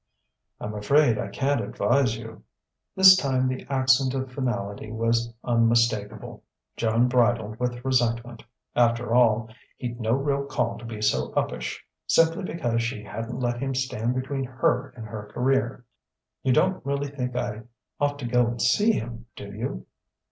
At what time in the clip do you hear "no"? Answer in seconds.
9.99-10.13